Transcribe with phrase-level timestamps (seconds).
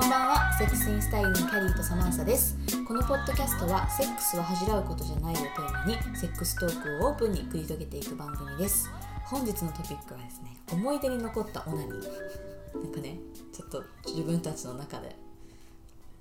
[0.00, 0.52] こんばんは。
[0.56, 2.56] セックスインスタイルのキャリーとサマンサです。
[2.88, 8.88] このポッドキャストはセックスは恥じらうことじゃないをテーマにセックストークをオープンに繰り広げていく番組です。
[9.26, 12.82] 本日のトピックはですね思い出に残ったオナニー。
[12.82, 13.18] なんかね
[13.52, 15.14] ちょっと自分たちの中で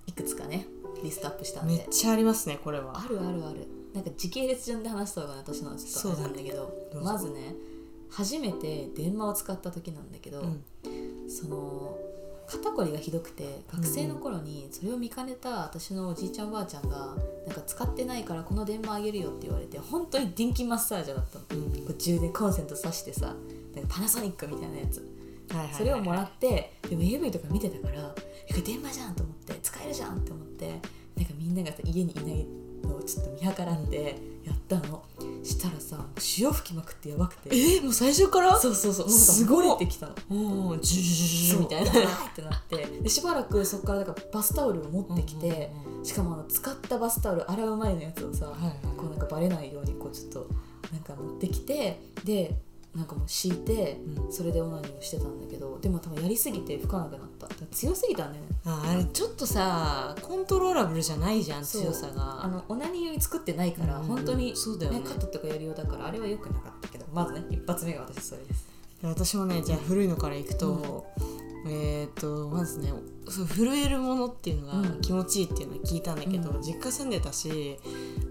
[0.07, 0.66] いくつかね
[1.02, 1.75] リストアップしたんで。
[1.75, 3.00] めっちゃありますねこれは。
[3.00, 3.66] あるあるある。
[3.93, 7.11] なんか時系列順で話した方が私のはちょっとあれなんだけどどうぞ。
[7.14, 7.55] まずね
[8.11, 10.66] 初めて電話を使った時なんだけど、うん。
[11.30, 11.96] その
[12.50, 23.36] 肩こりがひどくて学生の頃にそれを見かねた私のおじいちゃんおばあちゃんがなんか使ってないからこの電話あげるよって言われて本当に電気マッサージャーだったの、うんこう充電コンセント挿してさ
[23.75, 25.00] なんかパナソニックみたいなやつ。
[25.52, 28.14] はいはいはいそれをもらってでも AV とか見てたから
[28.64, 30.68] 電話じゃんと思って使えるじゃんって思って
[31.16, 32.45] なんかみんながさ家にいない
[32.88, 35.03] のをちょっと見計らってやったの、
[35.44, 37.50] したらさ潮吹きまくってやばくて。
[37.50, 38.58] えー、もう最初から？
[38.58, 39.09] そうそうそう。
[39.09, 40.14] すごいもうなんか漏れてきたの。
[40.30, 40.80] おー。
[40.80, 41.94] ジュジュジュみたいなっ
[42.36, 45.72] てなってでしばらくそこからだからバスタオルを持ってきて、
[46.03, 50.47] しかもあの使ったバスタオル洗う前のやつをさ、はいはいこうなんかバレないようにこうちょっと
[50.91, 51.02] なん。
[51.02, 52.56] か持ってきてで
[52.95, 54.31] なんかもう敷いて、うん。
[54.31, 57.47] それでオナニーをしてたんだけどでも多分やりすぎて吹かなくなった。
[57.71, 58.49] 強すぎたんだよね。
[58.65, 62.43] ああれちょっとさコントローラブルじゃないじゃん強さが。
[62.43, 65.01] あのオナニー用に作ってないから、うん本当に、そうだよね。
[65.01, 68.67] カットとかやるようだからあれは良くなかったけどまずね一発目が私それです。
[69.01, 71.05] で私もねじゃあ古いのからいくと、
[71.67, 72.93] えっ、とまずね
[73.27, 75.02] そう震えるものっていうのがうん。
[75.02, 76.61] 気持ちいいっていうのを聞いたんだけど、うん。
[76.61, 77.77] 実家住んでたし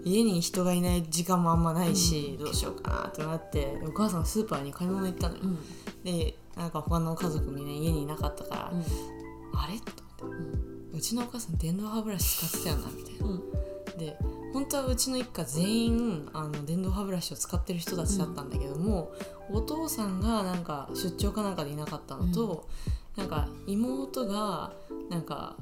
[0.03, 5.57] 家に人がいない時間もあんまないし、どうしようかなってなってお母さんスーパーに買い物行ったのよ、うん。
[6.03, 8.79] でなんか他の家族みんな家にいなかったから、うん。
[9.59, 9.79] あれ？
[9.79, 10.37] と思っ
[10.91, 10.97] て。
[10.97, 13.27] うちのお母さん電動歯ブラシ使ってたよなみたいな。
[13.27, 13.39] うん。
[13.97, 14.17] で
[14.53, 19.11] 本当はうちの一家全員あの電動歯ブラシを使ってる人たちだったんだけども、
[19.51, 22.67] お父さんがなんか出張かなんかでいなかったのと、
[23.19, 24.71] なんか妹が
[25.09, 25.57] なんか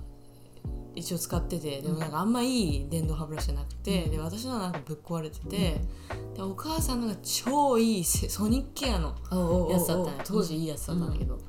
[0.96, 4.12] 一応使っててでもなんかあんまいい電動歯ブラシじゃなくて、うん。
[4.12, 5.82] で私のはなんかぶっ壊れてて、
[6.36, 11.40] でお母さんのが超いいセソニックケアのやつだったね当時いいやつだったんだけど、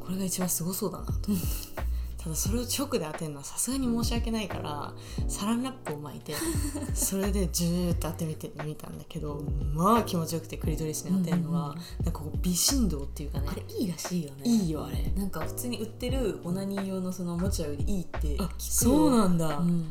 [0.00, 1.85] これが一番すごそうだなと思って
[2.26, 4.92] ただそれを直で当てるのはさすがに申し訳ないから
[5.28, 6.34] サランラップを巻いて
[6.92, 13.46] それでジューッと当てみてみたんだけどまあ気持ちよくてクリトリスに当てるのは、なんかこう微振動っていうかね。
[13.48, 14.42] あれいいらしいよね。
[14.44, 15.12] いいよあれ。
[15.16, 19.84] なんか普通に売ってるオナニー用のそのおもちゃよりいいって聞くそうなんだ、うん。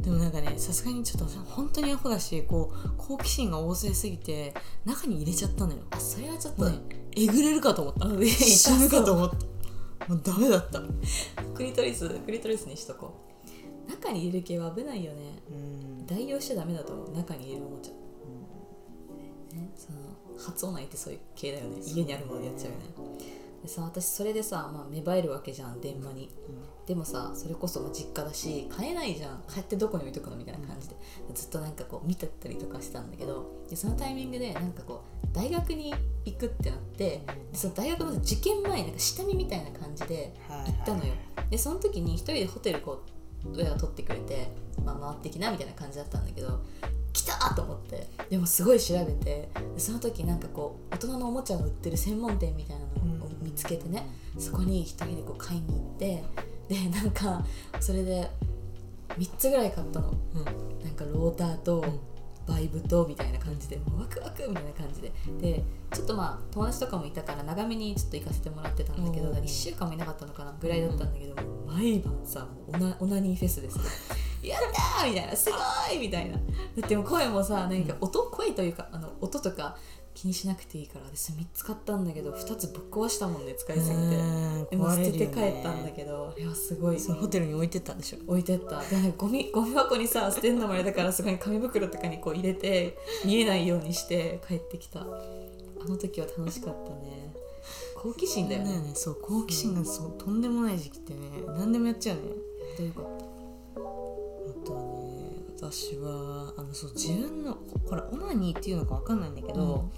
[0.00, 4.54] でもなんかねさすがにちょっと本当にアホだしこう好奇心が旺盛すぎて
[4.84, 5.78] 中に入れちゃったのよ。
[5.90, 6.80] あそれはちょっと、ね。
[7.14, 8.24] えぐれるかと思った。
[8.26, 9.55] 死ぬかと思った
[10.08, 10.80] もうダメだった。
[11.54, 13.14] クリトリスクリトリスにしとこ
[13.88, 13.90] う。
[13.90, 15.38] 中に入れる系は危ないよね。
[15.50, 16.06] うん。
[16.06, 17.12] 代用しちゃダメだと思う。
[17.12, 19.98] 中に入れるおもちゃ、ね、その
[20.38, 21.80] 発音内ってそういう系だよね。
[21.84, 22.84] 家にあるものでやっちゃうよね
[23.66, 26.30] でさ私それでさ、まあ、芽生えるわけじゃん電話に。
[26.86, 29.42] でもさそれこそまあ実家だし買えないじゃん。
[29.48, 30.94] 買ってどこに置いとくのみたいな感じで。
[31.34, 35.92] ずっとなんかこう見てたりとかしてたんだけどでそのタイミングでなんかこう大学に
[36.24, 41.12] 行くってなってでその大学の受験前なんか下見みたいな感じで行ったのよ。
[41.50, 43.02] でその時に一人でホテルこ
[43.44, 44.52] う親が取ってくれて、
[44.84, 46.60] まあ、回ってきなみたいな感じだったんだけど
[47.12, 52.85] 来たと思ってでもすごい調べてでその時なんかこう大人のおもちゃを売ってる専門店みたいな
[53.56, 54.06] つけてね
[54.38, 56.24] そこに一人でこう買いに行って
[56.68, 57.44] でなんか
[57.80, 58.30] それで
[59.18, 60.12] 3つぐらい買ったの。
[60.34, 60.44] うん。
[60.84, 62.00] なんかローターとん。
[62.46, 65.12] バイブとみたいな感じでもうワクワクみたいな感じで。
[65.40, 73.84] でちょっとまあ友達とかもいたから長めにちょっと行かせてもらってたんだけどおー1週間もいなかったのかなぐらいだったんだけど、もう毎晩さオナオナニーフェスですね
[74.48, 75.56] やったーみたいなすご
[75.94, 76.36] いみたいな。
[76.36, 76.42] だ
[76.84, 79.76] ってもう声もさ何か音声というかあの音とか
[80.16, 83.94] 気にしなくていいから私3つ買ったんだけど2つぶっ壊したもんね使いすぎて。
[83.94, 86.98] うんでも捨てて帰ったんだけどあれはすごい。
[86.98, 88.18] そのホテルに置いてったんでしょ？
[88.26, 88.80] 置いてった。
[88.80, 92.96] でゴミ ゴミ箱にさ捨てんのもあれだからそこに紙袋とかにこう入れて
[93.26, 95.00] 見えないようにして帰ってきた。
[95.00, 95.04] あ
[95.88, 97.34] の時は楽しかったね。
[97.94, 98.92] 好奇心だよね。
[98.94, 101.20] そう好奇心がそうとんでもない時期ってね
[101.58, 102.22] 何でもやっちゃうね。
[102.78, 103.35] どういうこあと？
[105.56, 107.56] 私はあのそう自分の
[107.88, 109.90] ほらオナニーっていうのかわかんないんだけど、も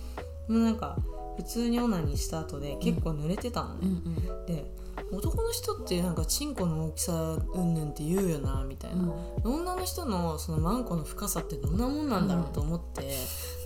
[0.49, 0.99] うなんか
[1.37, 4.47] 普通にオナニーした後で結構濡れてたのね、うんうん。
[4.47, 4.71] で
[5.13, 9.13] 男の人ってなんかチンコの大きさうんぬんって言うよなみたいな、
[9.45, 13.03] 女の人のそのマンコの深さってどんなもんなんだろうと思って、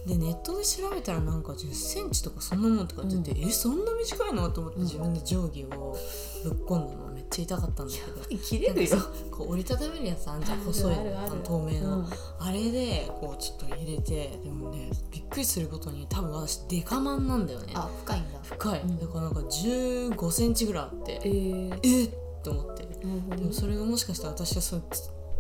[0.07, 1.69] でネットで調べたらなんか1
[2.03, 4.51] 0ンチとかそんなもんとかって言って、えそんな短いの？
[4.51, 5.97] と思ってうん自分で定規を
[6.45, 8.43] ぶっ込んだのちゃ痛かったんだけど。
[8.43, 8.97] 切れるよ。
[9.31, 10.99] こう折りたためるやつあんじゃん細いあ
[11.29, 12.07] の透明の、うん。
[12.39, 17.73] あれでこうちょっと入れてでもねびっくりすることに多分私デカマンなんだよね。
[17.75, 18.39] あ深いんだ。
[18.43, 18.99] 深い、うん。
[18.99, 22.11] だからなんか1 5ンチぐらいあってえー、えっっ
[22.43, 22.83] て思って。
[23.03, 23.07] で
[23.45, 24.83] もそれがもしかしたら私はそう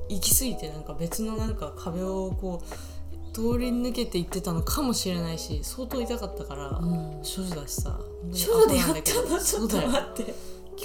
[0.08, 7.22] 行き過ぎてなんか別のなんか壁をこう通り抜けていってたのかもしれないし相当痛かったから、うん。
[7.22, 8.00] 処女だしさ
[8.32, 9.02] 少女でやったの？
[9.02, 10.34] ちょっとそうだよ待って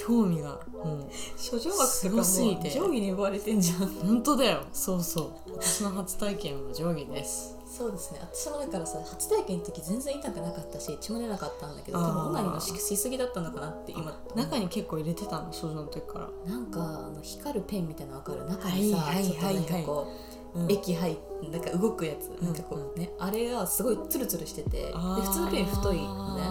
[0.08, 1.10] 興味がも
[1.52, 2.70] 処女枠すとかもごすぎて。
[2.70, 3.84] 定規に奪われてんじゃん。
[3.84, 4.62] う本当だよ。
[4.72, 5.52] そうそう。
[5.52, 7.58] 私の初体験は定規です。
[7.66, 8.20] そうですね。
[8.22, 12.08] 私もだからさ初体験の時全然痛くなかったし血も出なかったんだけどあー。
[12.08, 14.18] 多分オナニーのししすぎだったのかなって今。
[14.34, 16.30] 中に結構入れてたの少女の時から。
[16.50, 20.08] なんかあの光るペンみたいなの分かる中にさ、はいはいちょっとなんかこ
[20.56, 20.72] う、うん。
[20.72, 21.18] 液入っ
[21.52, 22.46] なんか動くやつ、ん。
[22.46, 26.44] なんかこうねあれがすごいツルツルしててで普通のペン太いのね。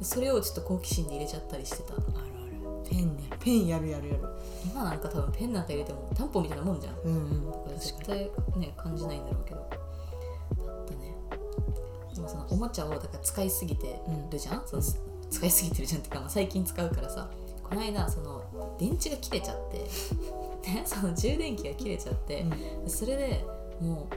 [0.00, 1.96] それをちょっと好奇心で入れちゃったりしてたあ
[2.92, 3.22] ペンね。
[3.40, 4.20] ペンやるやるやる。
[4.64, 6.94] 今なんか多分ペンなんか入れてもタンポンみたいなもんじゃん。
[7.04, 7.18] うんう
[7.74, 7.78] ん。
[7.78, 9.60] 絶対ね感じないんだろうけど。
[9.60, 11.14] だったね。
[12.14, 14.00] でもそのおもちゃをだから使いすぎて
[14.30, 17.30] るじゃん、その使いすぎてるじゃんっていうか、まあ、最近使うからさ。
[17.62, 19.88] この間その電池が切れちゃって。
[20.68, 22.44] ねその充電器が切れちゃって、
[22.86, 23.44] それで
[23.80, 24.14] もう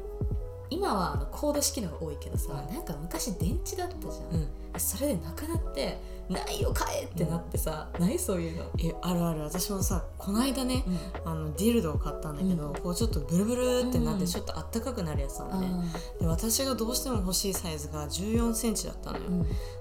[0.69, 2.75] 今はあのコード式のが多いけどさ、うん。
[2.75, 4.37] なんか昔電池だったじゃん、う
[4.77, 4.79] ん。
[4.79, 5.97] それでなくなって
[6.29, 9.41] 「ないよ買え!」ってなってさ、ないそういうの、えあるある。
[9.41, 10.83] 私もさこの間ね
[11.25, 11.31] うん。
[11.31, 12.73] あのディルドを買ったんだけど、うん。
[12.75, 15.69] こうちょっとブルブルってなっうんてちょっとあったかくなるやつなのね、
[16.17, 19.23] あで私がどうしても欲しいサイズが1 4センチだったのよ、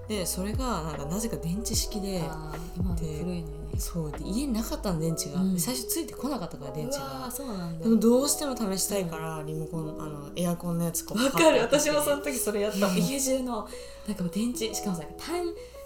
[0.08, 2.22] でそれがなんかなぜか電池式で
[2.76, 3.44] 古でいのよね。
[3.78, 7.30] そうで家になかったの電池が、最初ついてこなかったから電池が。
[7.30, 7.84] そうなんだ。
[7.84, 11.60] でもどうしても試したいからリモコンあのエアコンのやつこうわかる。
[11.60, 12.86] 私もその時それやった。
[12.86, 12.96] うん。
[12.96, 13.68] 家中の
[14.06, 15.44] なんか電池しかもさ単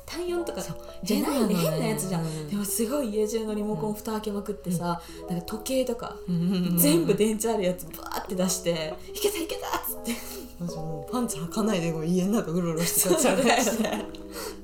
[0.08, 1.55] 単4とかじゃないね変なのね。
[1.55, 2.49] 変なやつじゃん、うん。
[2.49, 6.78] でもすごい家中のリモコン蓋開けまくってさ、なんか時計とか、うん。
[6.78, 10.12] 全部電池あるやつバーって出して「いけたいけた!」っつって。
[10.60, 14.06] 私もうパンツ履かないでこう家の中うろうろしてそうだよね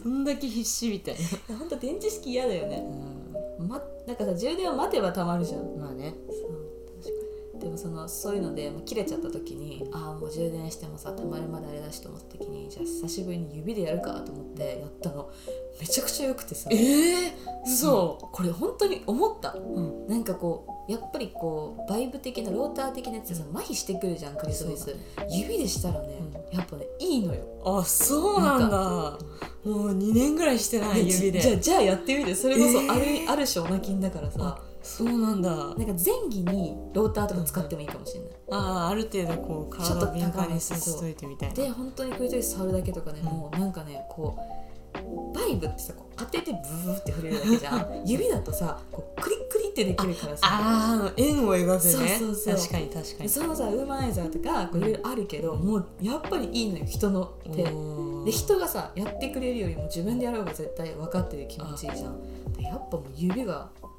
[0.02, 1.14] どんだけ必死みたい
[1.48, 2.84] な、ほんと電池式嫌だよね、
[3.60, 5.60] ま、なんかさ充電を待てばたまるじゃん。
[5.78, 6.16] まあね。
[6.28, 6.74] そう
[7.64, 15.30] でもそのそういうので切れちゃった時にああもう充電してもさたまるまであれだしと思った時にじゃあ久しぶりに指でやるかと思ってやったの。
[15.80, 16.68] めちゃくちゃ良くてさ。
[16.70, 17.32] ええ
[17.64, 19.54] そうこれ本当に思った。
[19.54, 20.06] うん。
[20.06, 26.18] なんかこうやっぱりこうバイブ的なローター的なやつでさ麻痺してくるじゃんクリス、そうだ指でしたらね、
[26.52, 27.42] やっぱねいいのよ。
[27.64, 29.18] あそうなんだ。
[29.64, 31.40] もう2年ぐらいしてない指で。
[31.40, 32.34] じゃあじゃあやってみて。
[32.34, 32.92] それこそえー。
[32.92, 35.50] ある,、ある種オナキンだからさそうなんだ。
[35.50, 35.94] なんか前
[36.28, 41.54] 儀にローターとか使ってもいいかもしれない、ああある程度こうちょっと体を敏感にさせといてみたいな。
[41.54, 47.86] で本当にクリトリス触るだけとかね、うんもうなんかねこうバイブってさこう当ててブーって触れるだけじゃん。
[48.06, 50.42] 指だとさこうクリックリってできるからさ。
[50.44, 51.78] あーあの円を描くね。
[51.80, 52.54] そうそうそう。
[52.54, 53.18] 確かに確かに。
[53.20, 57.64] でそのさウーマナイザーとかこういろいろあるけど、もうやっぱりいいのよ人の手。
[58.24, 62.52] で人がさやってくれるよりも自分でやろうが絶対分かってて気持ちいいじゃん。
[62.52, 63.93] でやっぱもう指がうん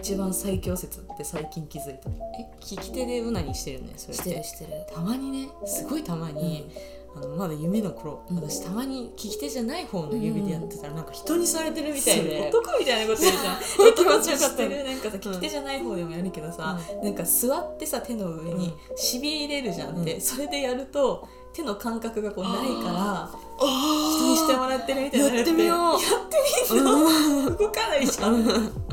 [0.00, 2.10] 一番最強説って最近気づいた。
[2.38, 4.70] え利き手でうなりしてるねそれっしてるしてる。
[4.92, 5.48] たまにね。
[5.66, 6.70] すごいたまに、
[7.16, 8.36] あのまだ指の頃、うん。
[8.36, 12.48] 私たまに利き手じゃない方の指でやってたら、なんか人にされてるみたいで。
[12.48, 13.58] 男みたいなこと言うじゃん。
[13.94, 20.20] 気持ちよかったるなんかさ利き手じゃない方でもやるけどさ、なんか座ってさ手の上にしびれるじゃんって、うん。
[20.20, 25.78] それでやると手の感覚がこうないからあ人にしてもらってるみたいになるやってみよう。
[25.78, 26.36] やって
[26.72, 28.87] みるの動かないじゃん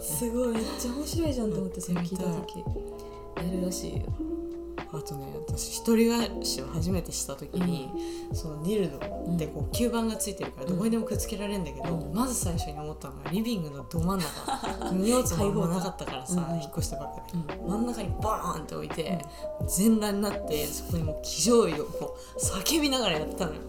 [0.00, 0.48] すごい。
[0.54, 2.58] めっちゃ面白いじゃんと思ってそれ聞いた時。
[2.58, 3.96] やるらしい。
[3.96, 4.02] よ
[4.94, 7.90] あとね私一人暮らしを初めてした時に、
[8.34, 12.14] そのディルドってこう吸盤がついてるからどこにでもくっつけられるんだけど、うん。
[12.14, 14.92] まず最初に思ったのがリビングのど真ん中。
[14.92, 16.56] 荷物もなかったからさ、うん。
[16.56, 17.70] 引っ越したばっかり、うん。
[17.70, 19.18] 真ん中にバーンって置いて、
[19.66, 23.60] 全裸になってそこにもう気丈位をこう叫びながらやったのよ。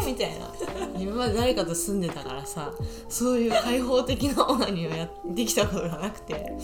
[0.06, 0.50] みたいな。
[0.98, 2.72] 今まで誰かと住んでたからさ
[3.08, 6.56] そういう開放的なオナニーをやってきたことがなくて。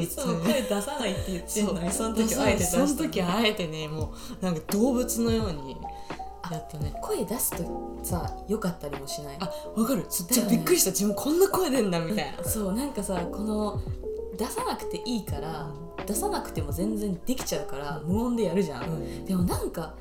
[0.00, 5.76] いつも声出さないって言ってんのにその時あえて出したその時あえてねもうなんか動物のように
[6.50, 6.94] やったね。
[7.02, 9.36] 声出すとさ良かったりもしない？
[9.40, 10.06] あわかる。
[10.08, 10.90] ちょっとだよねびっくりした。
[10.90, 12.44] 自分こんな声出んだみたいな。
[12.48, 13.80] そうなんかさこの
[14.36, 15.66] 出さなくていいから、
[16.06, 19.24] 出さなくても全然できちゃうから無音でやるじゃん、うん。
[19.24, 19.94] でもなんか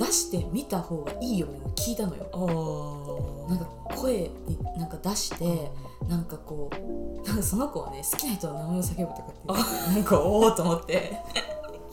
[0.00, 2.24] 出してみた方がいいようにも聞いたのよ。
[2.32, 3.66] おなんか
[3.96, 5.70] 声になんか出して
[6.08, 11.18] なんかこうなんかその子はね好きな人の名前を叫ぶとかってなんかおおと思って。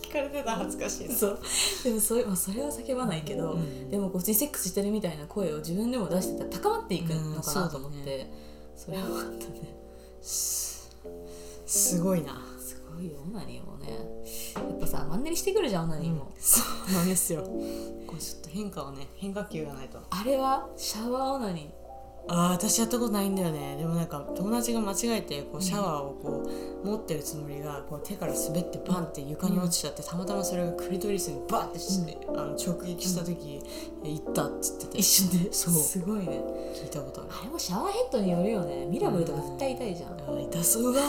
[0.01, 1.39] 聞かれてた恥ずかしいそう。
[1.83, 3.89] でもそれ,、まあ、それは叫ばないけど、うん。
[3.89, 8.03] でもこうセックスしてるみたいな声を自分でも出してたら高まっていくのかなと思っうん。
[8.05, 8.31] て、
[8.73, 9.75] それはあったね。
[10.21, 12.41] すごいな。
[12.57, 14.16] すごいよオナニーもね
[14.57, 17.41] やっぱさマンネリしてくるじゃんオナニーも、そうなんですよ。
[17.41, 19.99] これちょっと変化をね変化球がないと。
[20.09, 21.86] あれはシャワーオナニー
[22.29, 23.77] あー私やったことないんだよね。
[23.77, 26.49] でもなんか友達が間違えてこうシャワーをこ
[26.83, 33.61] う持ってるつもりがこう手から滑ってバンって床に落ちちゃってたまたまそれがクリトリスにバンってして、あの直撃した時
[34.03, 35.51] 「え行った」っつってて一瞬で？
[35.53, 35.73] そう。
[35.73, 36.43] すごいね。
[36.75, 37.29] 聞いたことある。
[37.41, 38.85] あれもシャワーヘッドによるよね。
[38.85, 40.83] ミラブルとか絶対痛いじゃん、あー痛そう。
[40.91, 41.07] うわー。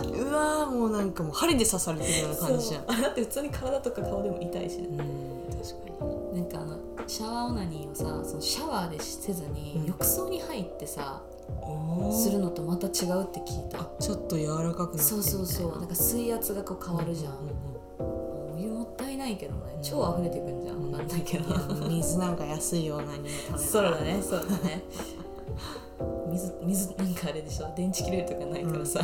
[0.30, 2.86] うわーもうなんかもう針で刺されてるような感じじゃん。
[2.86, 4.88] だって普通に体とか顔でも痛いしね。
[4.90, 4.98] うん
[5.58, 6.04] 確か
[6.34, 6.40] に。
[6.40, 6.76] なんかあの
[7.10, 9.86] シャワーオナニーをさそのシャワーでせずに、うん。
[9.86, 11.20] 浴槽に入ってさ
[11.60, 13.84] おするのとまた違うって聞いた。
[13.98, 15.78] ちょっと柔らかくなってそうそうそう。
[15.80, 17.32] なんか水圧がこう変わるじゃん、
[17.98, 19.80] お湯もったいないけどね。
[19.82, 20.92] 超溢れてくんじゃん、うん。
[20.92, 24.22] わかんないけど、水なんか安いようなにそうだね。
[24.22, 24.84] そうだね。
[26.28, 27.74] 水水なんかあれでしょ。
[27.76, 29.00] 電池切れるとかないからさ、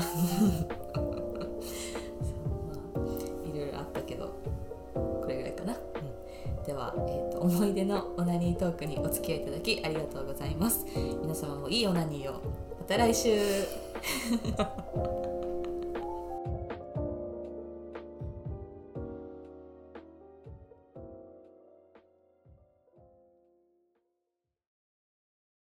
[6.66, 10.84] では、えー、と思い出のオナニートークにお付き合いいただきありがとうございます。
[11.22, 12.34] 皆様もいいオナニーを。
[12.34, 13.30] また来週。